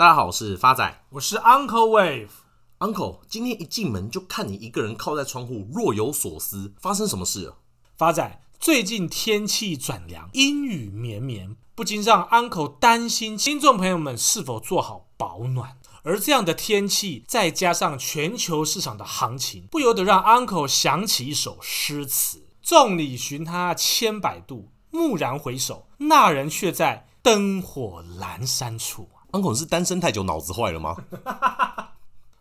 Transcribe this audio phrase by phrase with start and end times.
[0.00, 2.30] 大家好，我是发仔，我是 Uncle Wave。
[2.78, 7.58] Uncle，今天一进门就看你一个人靠在窗户，若有所思，发生什么事了？
[7.98, 15.76] 发仔，最近天气转凉，阴雨绵绵，不禁让 Uncle 担心听众朋友们是否做好保暖。
[16.02, 30.96] 而这样的天气，再加上全球市场的行情，不由得让 Uncle 想起一首诗词：“众里寻他千百度，蓦然回首，那人却在灯火阑珊处。” Uncle 是单身太久，脑子坏了吗？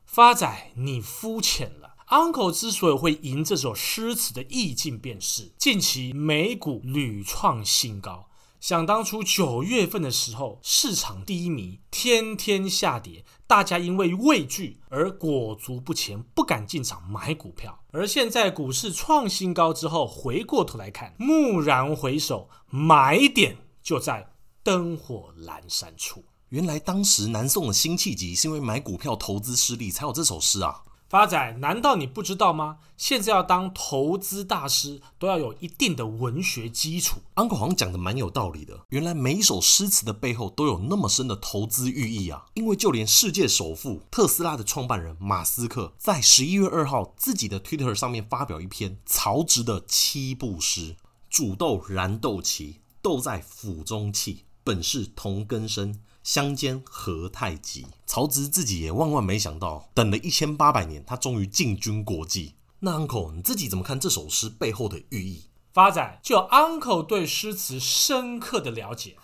[0.06, 1.96] 发仔，你肤浅了。
[2.10, 8.28] Uncle 之所以会吟这首诗词的意境，便是近期美股屡创新高。
[8.60, 17.80] 想当初九月份的时候，市场低迷，天天下跌，大家因为畏惧而裹足不前，不敢进场买股票。
[17.92, 24.32] 而现在股市创新高之后，回过头来看，蓦然回首，买点就在
[24.64, 26.26] 灯火阑珊处。
[26.50, 30.84] 原来当时南宋的辛弃疾是因为买股票投资失利，才有这首诗啊。
[31.08, 32.78] 发仔，难道你不知道吗？
[32.98, 37.20] 现在要当投资大师，都要有一定的文学基础。
[37.36, 38.80] Uncle 好像讲的蛮有道理的。
[38.90, 42.46] 原来每一首诗词的背后都有那么深的投资寓意啊！
[42.56, 50.96] 因为就连世界首富特斯拉的创办人马斯克，在十一月二号自己的 Twitter 上面发表一篇曹植的七步诗：
[51.30, 56.00] 煮豆燃豆萁，豆在釜中泣，本是同根生。
[56.30, 57.88] 相煎何太急？
[58.06, 62.54] 曹植自己也万万没想到，等了一千八百年，他终于进军国际。
[62.82, 65.46] 那 Uncle 你自己怎么看这首诗背后的寓意？
[65.74, 69.18] 发展，就 Uncle 对诗词深刻的了解，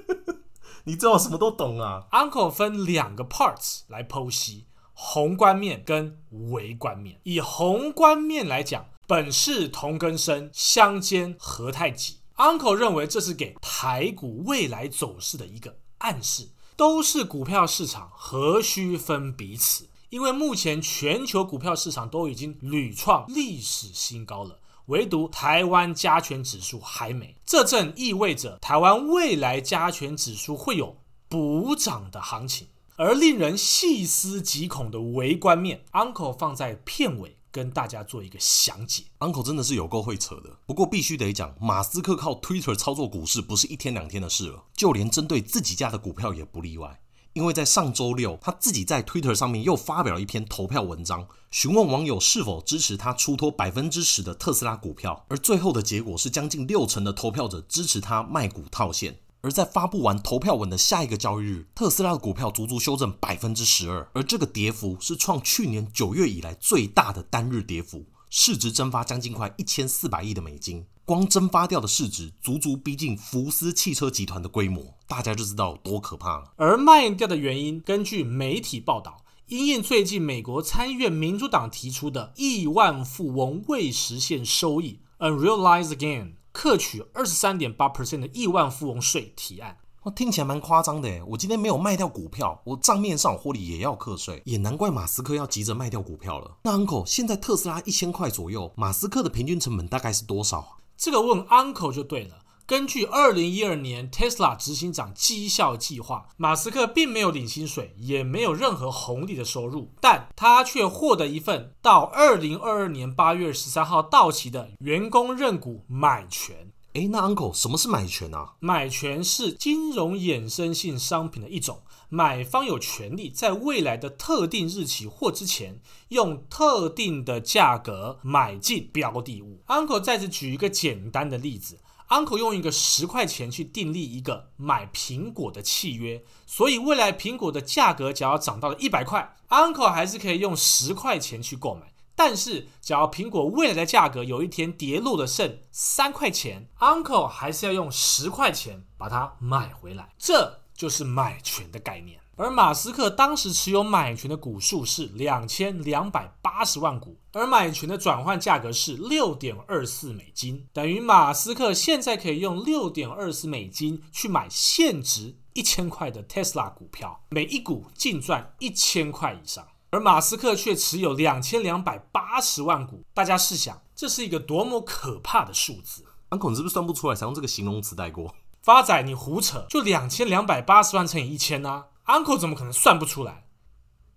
[0.84, 2.06] 你知道我什么都懂啊。
[2.10, 4.64] Uncle 分两个 parts 来剖析，
[4.94, 7.20] 宏观面跟微观面。
[7.24, 12.20] 以宏观面来讲，本是同根生，相煎何太急。
[12.36, 15.76] Uncle 认为这是给台股未来走势的一个。
[16.04, 19.88] 暗示都是股票市场，何须分彼此？
[20.10, 27.34] 因为目前全球股票市场都已经屡创历史新高了，唯独台湾加权指数还没。
[27.46, 30.98] 这正意味着台湾未来加权指数会有
[31.28, 32.68] 补涨的行情。
[32.96, 37.36] 而令人细思极恐的微观面，Uncle 放在片尾。
[37.54, 40.58] 跟大家做一个详解，Uncle 真的是有够会扯的。
[40.66, 47.00] 不过必须得讲，马斯克靠 Twitter 操作股市不是一天两天的事了，就连针对自己家的股票也不例外。
[47.32, 59.20] 因为在上周六，他自己在 Twitter 上面又发表了一篇投票文章，询问网友是否支持他出脱百分之十的特斯拉股票，而最后的结果是将近六成的投票者支持他卖股套现。
[59.44, 76.54] 而在发布完投票文的下一个交易日，特斯拉的股票足足修正百分之十二，而这个跌幅是创去年九月以来最大的单日跌幅，市值蒸发将近快一千四百亿的美金，光蒸发掉的市值足足逼近福斯汽车集团的规模，大家就知道有多可怕了。
[76.56, 86.36] 而卖掉的原因，根据媒体报道，因应最近美国参议院民主党提出的亿万富翁未实现收益 （unrealized gain）。
[86.54, 91.20] 课取二十三点八 percent 的亿万富翁税提案，哦听起来蛮夸张的诶。
[91.26, 96.58] 我今天没有卖掉股票，我账面上获利也要课税，也难怪马斯克要急着卖掉股票了。
[96.62, 100.68] 那 Uncle，现在特斯拉一千块左右，马斯克的平均成本大概是多少啊？
[100.96, 102.43] 这个问 Uncle 就对了。
[102.66, 116.72] 根据二零一二年 Tesla 执行长绩效计划，马斯克并没有领薪水，也没有任何红利的收入，但他却获得一份到二零二二年八月十三号到期的员工认股买权。
[116.94, 118.54] 诶，那 Uncle 什么是买权啊？
[118.60, 129.60] 买权是金融衍生性商品的一种，买方有权利在未来的特定日期或之前，用特定的价格买进标的物。
[129.66, 131.80] Uncle 再次举一个简单的例子。
[132.08, 141.92] Uncle 用一个十块钱去订立一个买苹果的契约，所以未来苹果的价格只要涨到了一百块，Uncle 还是可以用十块钱去购买。
[142.16, 150.14] 但是，只要苹果未来的价格有一天跌落了剩三块钱，Uncle 还是要用十块钱把它买回来。
[150.16, 152.20] 这就是买权的概念。
[152.36, 169.66] 而马斯克当时持有买权的股数是两千两百八十万股，而买权的转换价格是六点二四美金，等于马斯克现在可以用六点二四美金去买现值一千块的 Tesla 股票，每一股净赚一千块以上。
[169.90, 178.34] 而马斯克却持有两千两百八十万股，大家试想，这是一个多么可怕的数字？Uncle，你是不是算不出来，想用这个形容词带过？
[178.60, 183.46] 发仔，你胡扯，就两千两百八十万乘以一千呢？Uncle 怎么可能算不出来？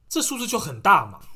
[0.10, 1.20] 这数字就很大嘛。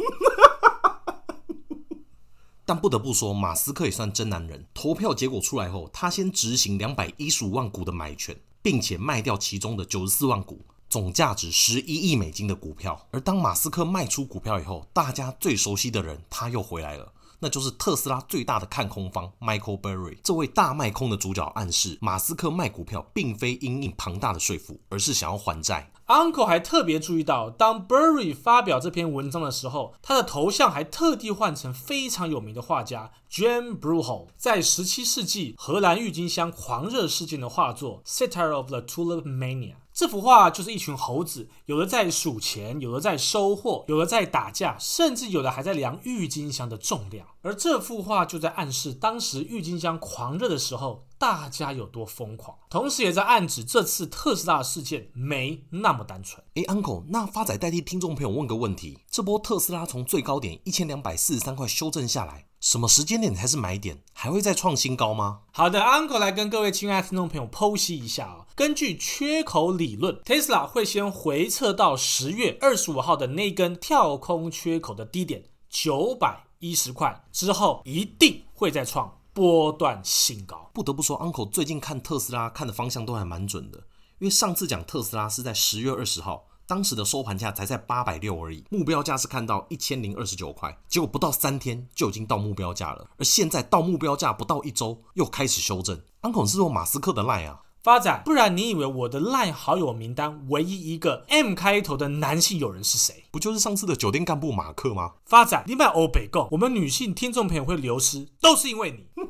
[2.65, 4.65] 但不得不说，马斯克也算真男人。
[4.74, 13.07] 投票结果出来后，他先执行两百一十五万股的买权，并且卖掉其中的九十四万股，总价值十一亿美金的股票。
[13.12, 17.12] 而当马斯克卖出股票以后，大家最熟悉的人他又回来了。
[17.39, 25.90] 那就是特斯拉最大的看空方 Michael Burry，这位大卖空的主角暗示，马斯克卖股票并非因应庞大的税负，而是想要还债。
[26.11, 39.75] Uncle 还特别注意到，当 Burry 发表这篇文章的时候，他的头像还特地换成非常有名的画家 Jan Brueghel 在17世纪荷兰郁金香狂热事件的画作 Satire of the Tulip Mania。
[39.93, 47.27] 这幅画就是一群猴子，有的在数钱，有的在收获，有的在打架，甚至有的还在量郁金香的重量。
[47.41, 56.44] 而这幅画就在暗示当时郁金香狂热的时候，大家有多疯狂，同时也在暗指这次特斯拉的事件没那么单纯。
[56.56, 64.01] 哎，Uncle，那发仔代替听众朋友问个问题：这波特斯拉从最高点一千两百四十三块修正下来，什么时间点才是买点？
[64.13, 65.41] 还会再创新高吗？
[65.51, 68.47] 好的，Uncle 来跟各位亲爱的听众朋友剖析一下啊。
[68.56, 79.19] 根据缺口理论，Tesla 会先回测到十月二十五号的那根跳空缺口的低点九百一十块，之后一定会再创。
[79.33, 83.78] 波段新高，不得不说，Uncle 最近看特斯拉看的方向都还蛮准的。
[84.19, 93.10] 因为上次讲特斯拉是在十月二十号，当时的收盘价才在八百六而已，目标价是看到一千零二十九块，结果不到三天就已经到目标价了。
[93.18, 97.62] 而现在到目标价不到一周又开始修正，Uncle 是做马斯克的赖啊？
[97.83, 103.24] 发仔，不然你以为我的 line 好友名单唯一一个 M 开头的男性友人是谁？
[103.31, 105.13] 不就是上次的酒店干部马克吗？
[105.25, 109.07] 发仔，你买欧北共，我们女性听众朋友会流失，都是因为你。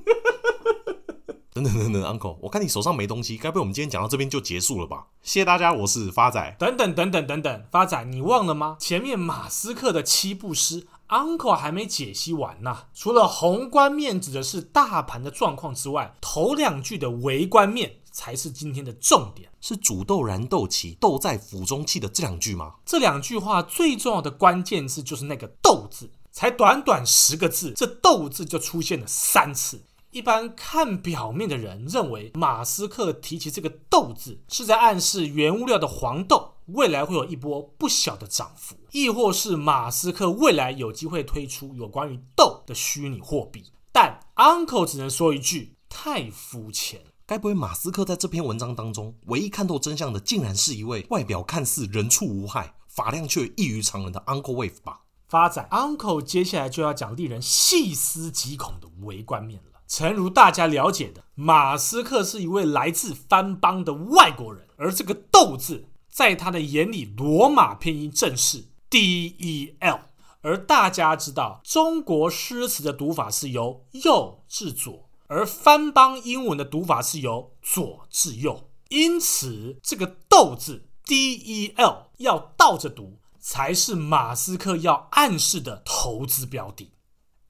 [1.53, 5.07] 等等等等，Uncle，我看你手上没东西，该不会我们今天讲到这边就结束了吧？
[5.21, 6.55] 谢谢大家，我是发仔。
[6.57, 8.75] 等等等等等等，发仔，你忘了吗？
[8.79, 12.83] 前面马斯克的七步诗，Uncle 还没解析完呢。
[12.93, 17.97] 除了宏观面指的是大盘的状况之外，头两句的微观面。
[18.11, 22.75] 才是今天的重点，是煮豆燃豆萁，豆在釜中泣的这两句吗？
[22.85, 29.83] 这两句话最重要的关键字就是那个“豆”字，才短短十个字，这“豆”字就出现了三次。
[30.11, 43.71] 一般看表面的人认为，马斯克提起这个“豆”字，是在暗示原物料的黄豆未来会有一波不小的涨幅，亦或是马斯克未来有机会推出有关于豆的虚拟货币。
[43.93, 47.01] 但 Uncle 只能说一句：太肤浅。
[47.31, 55.03] 该不会马斯克在这篇文章当中，唯一看透真相的，竟然是一位外表看似人畜无害、发量却异于常人的 Uncle Wave 吧？
[55.29, 59.79] 发展 Uncle 接下来就要讲令人细思极恐的微观面了。
[59.87, 70.01] 诚如大家了解的，马斯克是一位来自番邦的外国人，而这个“斗”字在他的眼里，罗马拼音正是 D E L。
[70.41, 75.07] 而大家知道，中国诗词的读法是由右至左。
[75.31, 86.91] 而翻邦英文的读法是由左至右，因此这个“斗”字 D E L 要倒着读，才是马斯克要暗示的投资标的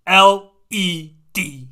[0.03, 1.69] L E D。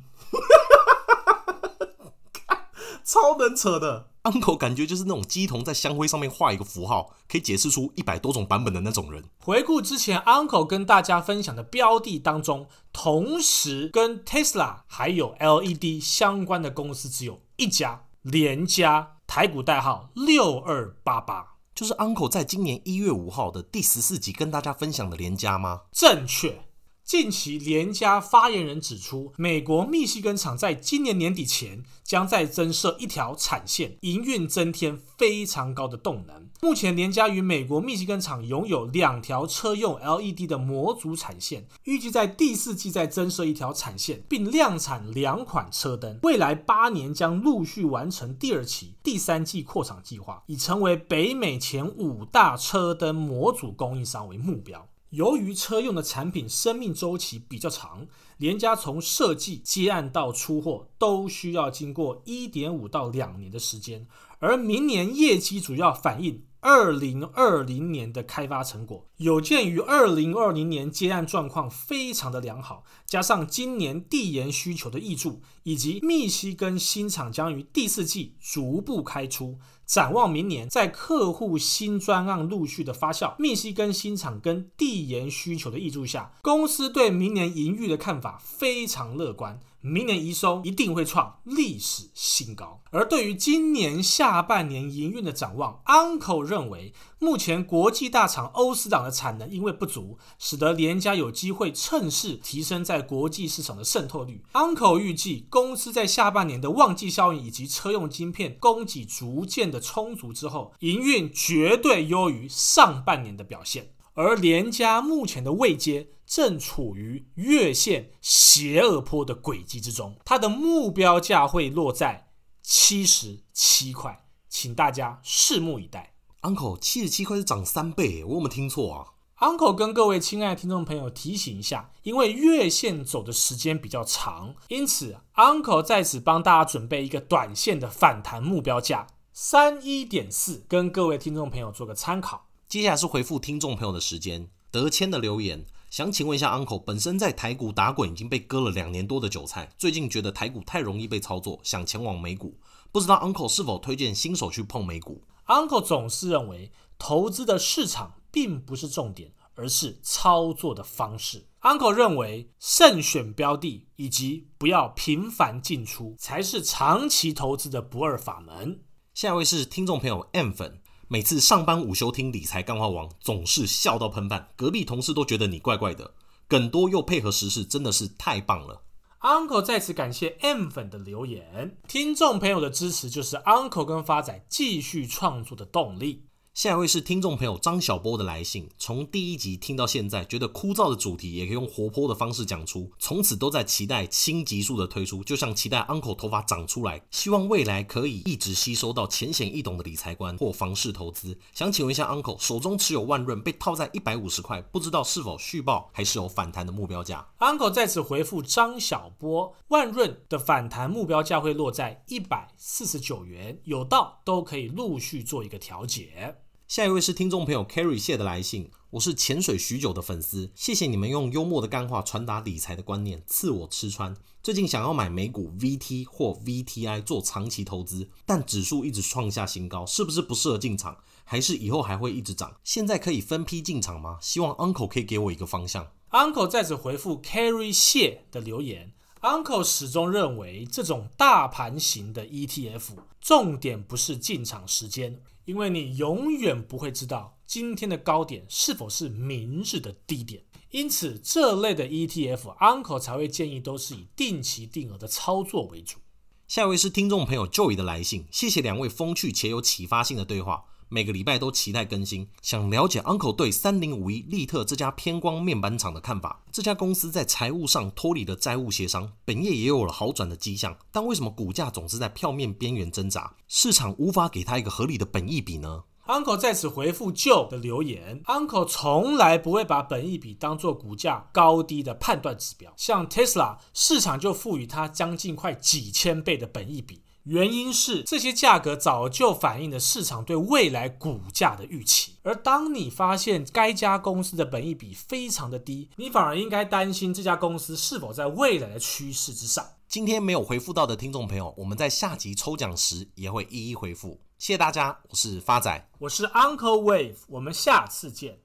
[3.04, 4.09] 超能扯的。
[4.24, 9.24] Uncle 感觉就是那种鸡童在香灰上面画一个符号，可以解释出一百多种版本的那种人。
[9.38, 25.82] 回顾之前 Uncle 跟大家分享的标的当中，同时跟 Tesla 还有 LED 相关的公司只有一家，联家，台股代号六二八八，就是 Uncle 在今年一月五号的第十四集跟大家分享的联家吗？
[25.92, 26.69] 正确。
[27.10, 36.48] 近期，联家发言人指出，美国密西根厂在今年年底前将再增设一条产线，营运增添非常高的动能。
[36.62, 46.16] 目前，联家与美国密西根厂拥有两条车用 LED 的模组产线，预计在第四季再增设一条产线，并量产两款车灯。
[46.22, 54.86] 未来八年将陆续完成第二期、第三季扩厂计划，以成为北美前五大车灯模组供应商为目标。
[55.10, 58.06] 由于车用的产品生命周期比较长，
[58.38, 64.06] 连家从设计、接案到出货都需要经过一点五到两年的时间，
[64.38, 69.08] 而明年业绩主要反映二零二零年的开发成果。
[69.16, 79.58] 有鉴于二零二零年接案状况非常的良好，加上今年递延需求的挹注，以及密西根新厂将于第四季逐步开出。
[79.86, 92.80] 展望明年，在客户新专案陆续的发酵，密西根新厂跟递延需求的挹注下，公司对明年营运的看法非常乐观，明年营收一定会创历史新高。
[92.92, 104.42] 而对于今年下半年营运的展望，Uncle 认为，目前国际大厂欧司朗的产能因为不足，使得联嘉有机会趁势提升在国际市场的渗透率。
[104.54, 113.92] Uncle 预计，公司在下半年的旺季效应以及车用晶片供给逐渐的充足之后，营运绝对优于上半年的表现。
[114.14, 122.30] 而联嘉目前的位阶正处于月线斜二波的轨迹之中，它的目标价会落在
[122.62, 126.14] 七十七块，请大家拭目以待。
[126.42, 142.46] Uncle，七十七块是涨三倍，我有没有听错啊？Uncle 跟各位亲爱的听众朋友提醒一下，因为月线走的时间比较长，因此 Uncle 在此帮大家准备一个短线的反弹目标价三一点四，跟各位听众朋友做个参考。
[142.66, 144.48] 接下来是回复听众朋友的时间。
[144.70, 152.56] 德谦的留言想请问一下，Uncle 本身在台股打滚已经被割了两年多的韭菜，最近觉得台股太容易被操作，想前往美股，
[152.90, 161.48] 不知道 Uncle 是否推荐新手去碰美股？Uncle 总是认为投资的市场并不是重点，而是操作的方式。
[161.62, 168.80] Uncle 认为慎选标的以及不要频繁进出才是长期投资的不二法门。
[169.12, 170.80] 下一位是听众朋友 M 粉。
[171.08, 176.14] 每次上班午休听理财干话王，总是笑到喷饭，隔壁同事都觉得你怪怪的。
[176.46, 178.82] 梗多又配合时事，真的是太棒了。
[179.20, 186.29] Uncle 再次感谢 M 粉的留言，听众朋友的支持就是 Uncle 跟发仔继续创作的动力。
[186.52, 201.38] 下一位是听众朋友张小波的来信，从第一集听到现在，觉得枯燥的主题也可以用活泼的方式讲出，从此都在期待新集数的推出，就像期待 Uncle 头发长出来，希望未来可以一直吸收到浅显易懂的理财观或房市投资。
[201.54, 216.36] 想请问一下 Uncle，手中持有万润被套在一百五十块，不知道是否续报，还是有反弹的目标价？Uncle 在此回复张小波，万润的反弹目标价会落在一百四十九元，有到都可以陆续做一个调节。
[216.70, 224.16] 下一位是听众朋友 Carry 谢的来信，我是潜水许久的粉丝，谢谢你们用幽默的干话传达理财的观念，赐我吃穿。
[224.40, 230.96] 最近想要买美股 VT 或 VTI 做长期投资，但指数一直创下新高，是不是不适合进场？
[231.24, 232.54] 还是以后还会一直涨？
[232.62, 234.18] 现在可以分批进场吗？
[234.20, 235.90] 希望 Uncle 可以给我一个方向。
[236.10, 245.20] Uncle 在此回复 Carry 谢的留言，Uncle 始终认为这种大盘型的 ETF，重点不是进场时间。
[245.50, 255.98] 因为你永远不会知道今天的高点是否是明日的低点，因此这类的 ETF，Uncle 才会建议都是以定期定额的操作为主。
[256.46, 260.66] 下一位是听众朋友 Joy 的来信，谢谢两位风趣且有启发性的对话。
[260.92, 266.42] 每个礼拜都期待更新，想了解 Uncle 对三零五一力特这家偏光面板厂的看法。
[266.50, 273.32] 这家公司在财务上脱离了债务协商，本业也有了好转的迹象，但为什么股价总是在票面边缘挣扎？
[273.46, 287.02] 市场无法给他一个合理的本益比呢？Uncle 在此回复旧的留言，Uncle 从来不会把本益比当作股价高低的判断指标，像 Tesla，市场就赋予它将近快几千倍的本益比。
[287.24, 299.66] 原因是这些价格早就反映了市场对未来股价的预期，而当你发现该家公司的本益比非常的低，你反而应该担心这家公司是否在未来的趋势之上。
[299.86, 304.20] 今天没有回复到的听众朋友，我们在下集抽奖时也会一一回复。
[304.38, 308.38] 谢谢大家，我是发仔，我是 Uncle Wave，我们下次见。